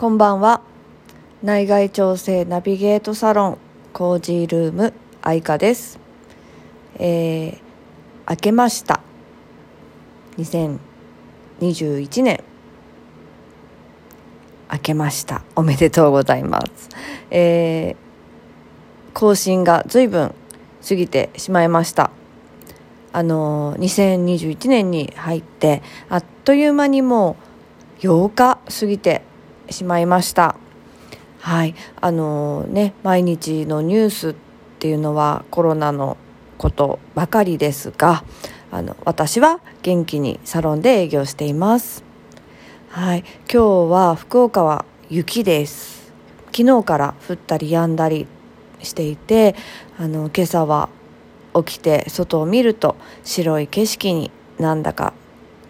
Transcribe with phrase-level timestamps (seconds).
[0.00, 0.62] こんばんは。
[1.42, 3.58] 内外調整ナビゲートサロン
[3.92, 6.00] コージールーム愛花です。
[6.98, 7.60] えー、
[8.26, 9.02] 明けました。
[10.38, 12.42] 2021年
[14.72, 15.42] 明けました。
[15.54, 16.88] おめでとうございます。
[17.30, 17.96] えー、
[19.12, 20.34] 更新が随分
[20.88, 22.10] 過ぎてしまいました。
[23.12, 27.36] あの2021年に入ってあっという間にも
[27.98, 29.28] う8日過ぎて
[29.70, 30.56] しまいました。
[31.40, 31.74] はい。
[32.00, 34.34] あのね毎日のニュースっ
[34.78, 36.16] ていうのはコロナの
[36.58, 38.24] ことばかりですが
[38.70, 42.04] あの私は元気にサロンで営業しています。
[42.90, 43.24] はい。
[43.50, 46.12] 今日は福岡は雪です。
[46.52, 48.26] 昨日から降ったり止んだり
[48.82, 49.54] していて
[49.98, 50.88] あの今朝は
[51.54, 55.12] 起きて外を見ると白い景色になんだか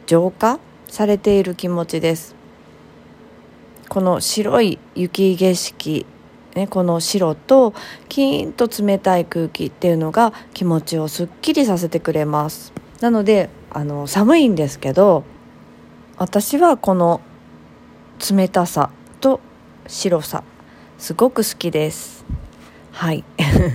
[0.06, 0.58] 浄化
[0.88, 2.39] されている気持ちです。
[3.90, 6.06] この白い雪景色
[6.54, 7.74] ね、この白と
[8.08, 12.72] キーンと冷たい空気っていうのが気持ちをすっきりさせてくれます。
[13.00, 15.24] なのであの寒いんですけど
[16.18, 17.20] 私はこの
[18.30, 19.40] 冷たさと
[19.86, 20.42] 白さ
[20.98, 22.24] すごく好きです。
[22.92, 23.24] はい、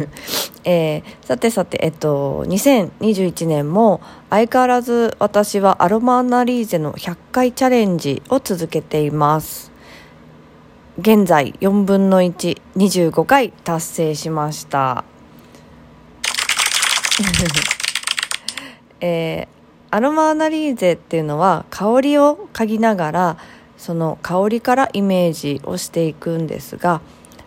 [0.65, 3.99] えー、さてさてえっと2021年も
[4.29, 9.74] 相変わらず私はアロマアナリーゼの100回チャレンジを続けています。
[10.97, 15.03] 現在4分の125回達成しました
[19.01, 23.37] えー、アロマアナリーゼっていうのは香りを嗅ぎながら
[23.77, 27.01] その香りからイメージをしていくんですが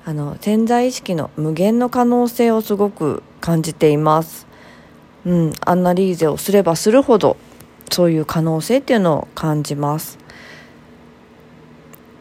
[0.05, 4.47] あの潜在意識の無限の可能性をすごく感じています。
[5.27, 7.37] うん、アナリーゼをすればするほど
[7.91, 10.19] そういう可能性っていうのを感じます。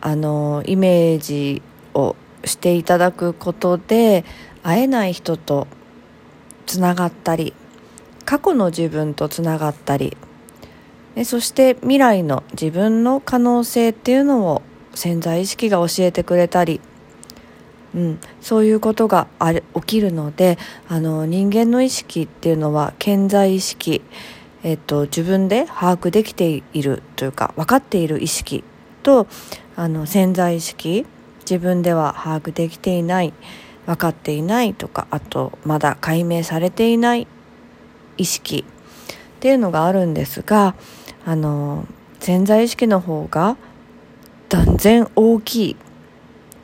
[0.01, 1.61] あのイメージ
[1.93, 2.15] を
[2.45, 4.25] していただくことで
[4.63, 5.67] 会えない人と
[6.65, 7.53] つながったり
[8.25, 10.17] 過去の自分とつながったり
[11.23, 14.61] そして未来の自分の可能性っていうのを
[14.93, 16.81] 潜在意識が教えてくれたり、
[17.95, 24.01] うん、そういうことがあ起きるのであの人間の意識っていうのは潜在意識、
[24.63, 28.63] えっと、自分で把握できているというか分かっている意識
[29.01, 29.27] と
[29.77, 31.05] あの潜在意識
[31.41, 33.33] 自分では把握できていない
[33.85, 37.27] 分かっていないとかあとまだ解明されていない
[38.17, 40.75] 意識っていうのがあるんですが
[41.25, 41.85] あの
[42.19, 43.55] 潜在意識の方が
[44.49, 45.75] 断然大きい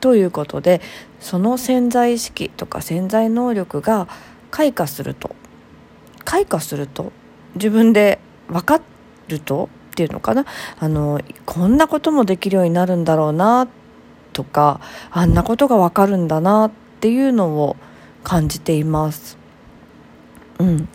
[0.00, 0.80] ということで
[1.20, 4.08] その潜在意識とか潜在能力が
[4.50, 5.36] 開花すると
[6.24, 7.12] 開花すると
[7.54, 8.80] 自分で分か
[9.28, 10.44] るとっていうのかな？
[10.80, 13.68] あのこんなこともできるようになるんだろうな
[14.32, 14.80] とか
[15.12, 17.76] あんなことがわかるんだなっていうのを
[18.24, 19.38] 感じています。
[20.58, 20.88] うん、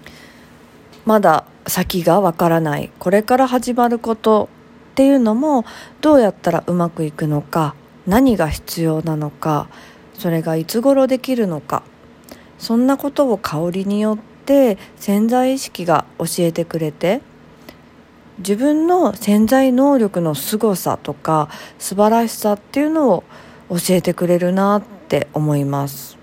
[1.06, 2.92] まだ先がわからない。
[3.00, 4.50] これから始まること
[4.92, 5.64] っていうのも
[6.02, 9.70] どうやったらうまくいくのか何が必要なのか
[10.14, 11.84] それがいつ頃できるのか
[12.58, 17.22] そんなことを香りによって潜在意識が教えてくれて
[18.40, 23.24] 自分の潜在能力の凄さとか素晴らしさっていうのを
[23.70, 26.18] 教えてくれるなって思います。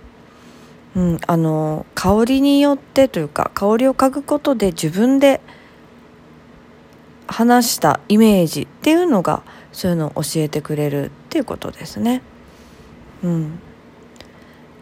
[0.94, 5.42] うん、あの香りによってというか香りを嗅ぐことで自分で
[7.26, 12.22] 話したイメージっていうのがそういうのを教えてくれるっていうことですね。
[13.22, 13.58] うん、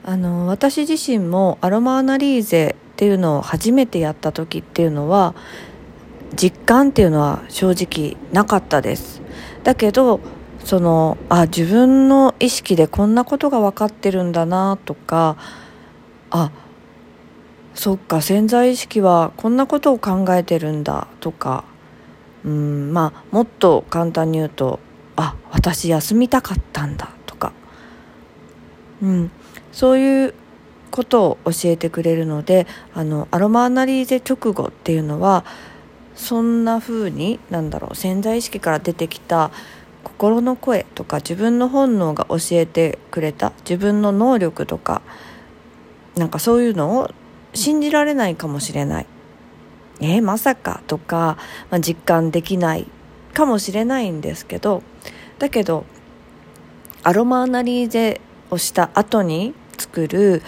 [0.05, 5.35] あの私自身もアロマアナリーゼっていうのを初めてやった時っていうのは
[6.35, 9.23] 実感っていうのは正直なかったです。
[9.63, 10.21] だけど
[10.65, 15.37] そのあ自分の意識でこんなことが分かってるんだなとか
[16.31, 16.51] あ
[17.75, 21.65] そっか潜在意識はこんなことを考えてるんだとか
[22.45, 24.81] うんまあもっと簡単に言うと
[25.17, 27.53] あ私休みたかったんだとか、
[29.03, 29.31] うん、
[29.71, 30.35] そういう
[30.91, 35.45] ことを教えてくれるのであのアロマアナリーゼ直後っていうのは
[36.15, 39.51] そんな風になんだろう潜在意識から出てきた
[40.05, 45.03] 心の声とか自分の本能が教えてくれた自分の能力とか
[46.17, 47.11] なんかそういうのを
[47.53, 49.07] 信じられないかもしれない。
[50.01, 51.39] えー、まさかとか、
[51.71, 52.87] まあ、実感できない
[53.33, 54.83] かもしれないんですけど
[55.39, 55.85] だけど
[57.05, 58.21] アロマアナリーゼ
[58.51, 60.43] をした後に作る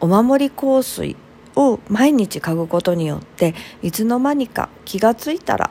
[0.00, 1.16] お守り香水
[1.60, 5.70] を毎日嗅ぐことによっていつの間にか気がついたら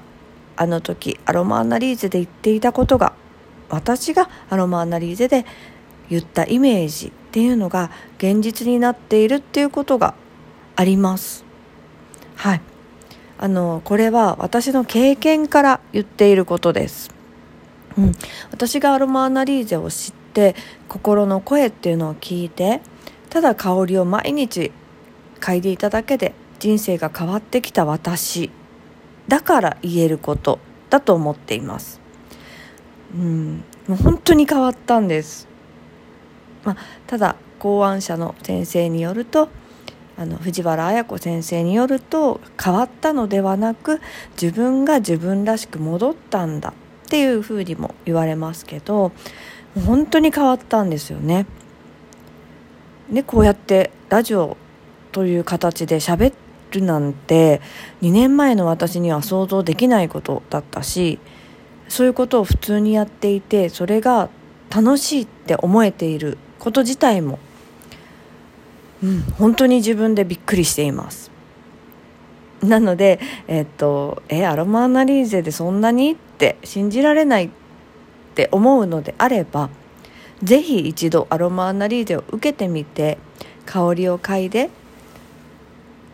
[0.56, 3.14] あの時アロマアナリーゼで言っていたことが
[3.70, 5.46] 私がアロマアナリーゼで
[6.10, 10.16] 言ったイメージっていうのが現実になっているっていうことが
[10.76, 11.46] あります。
[12.36, 12.62] はい。
[13.38, 17.12] あのこれは私の経験から言っていることです。
[17.98, 18.12] うん、
[18.52, 20.56] 私がアロマアナリーゼを知って
[20.88, 22.82] 心の声っていうのを聞いて
[23.30, 24.72] ただ香りを毎日
[25.40, 28.52] 嗅いでいただけで人生が変わってきた私
[29.28, 30.60] だから言えること
[30.90, 32.02] だと思っています。
[33.14, 35.48] うん、もう本当に変わったんです。
[36.64, 36.78] まあ、
[37.08, 39.50] ただ考案者の先生によると
[40.18, 44.02] あの藤原綾子先生によると変わったのではなく
[44.40, 46.74] 自分が自分らしく戻ったんだ
[47.06, 49.14] っていうふうにも言われますけど
[49.86, 51.46] 本当に変わったんですよね。
[53.10, 54.58] でこうやってラジオ
[55.12, 56.34] という形で喋
[56.72, 57.62] るなんて
[58.02, 61.20] 2年前の私には想像できないことだったし
[61.88, 64.30] そういうことを普通にやっていてそれが
[64.70, 67.40] 楽しいって思えていること自体も、
[69.04, 71.32] うん、本当に自分でびっくりしています。
[72.62, 77.50] なので、えっと、え、アロマアナリーゼでそんなにって信じられないっ
[78.36, 79.70] て思うのであれば、
[80.44, 83.18] ぜひ一度アロマアナリーゼを受けてみて、
[83.66, 84.70] 香りを嗅いで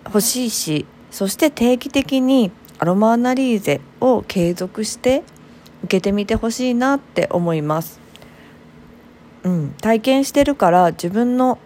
[0.05, 5.23] ほしいし、そして定期的にアロマアナリーゼを継続して
[5.83, 7.99] 受けてみてほしいなって思います。
[9.43, 11.59] うん、体験してるから自分の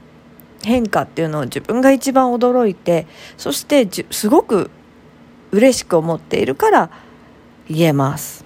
[0.63, 3.07] 変化っていうのを自分が一番驚いて
[3.37, 4.69] そしてすごく
[5.51, 6.89] 嬉しく思っているから
[7.69, 8.43] 言えます。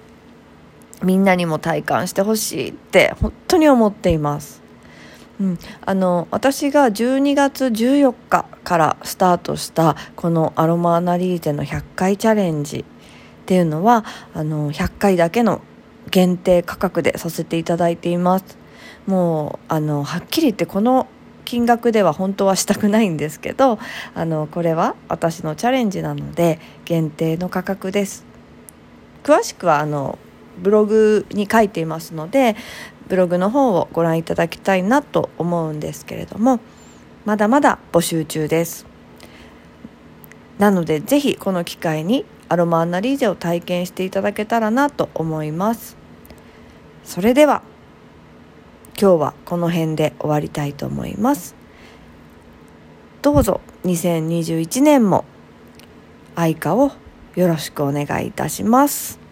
[1.02, 4.62] みんなにも体感してほしいって本当に思っています、
[5.40, 12.84] うん、あの私が12月14日からスタートしたこのアロマアナリーゼの100回チャレンジっ
[13.46, 15.60] ていうのはあの100回だけの
[16.10, 18.58] 限定価格でさせていただいています。
[19.06, 21.08] もうあのはっきり言ってこの
[21.44, 23.78] 金額では本当はしたくないんですけど
[24.14, 28.24] あのこれは私のチャレンジなので限定の価格です。
[29.22, 30.18] 詳しくはあの
[30.58, 32.56] ブログに書いていますので
[33.08, 36.60] ブログの方をご覧いただきたいなと思うんですけれども
[37.24, 38.86] まだまだ募集中です
[40.58, 45.96] なのでぜひこの機会にアロマアナリーゼを体験していただけたらなと思います
[47.04, 47.62] それでは
[49.00, 51.56] 今日はこの辺で終わりたいと思います。
[53.22, 55.24] どうぞ2021年も
[56.36, 56.92] 愛花を
[57.34, 59.23] よろしくお願いいたします。